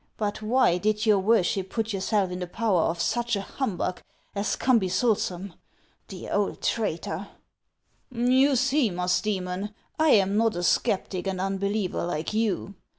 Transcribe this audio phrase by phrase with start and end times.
[0.17, 4.01] But why did your worship put yourself in the power of such a humbug
[4.33, 5.53] as Cumbysulsum?—
[6.09, 7.27] the old traitor!"
[8.11, 12.73] il You see, Musdcemon, I am not a sceptic and unbe liever, like you.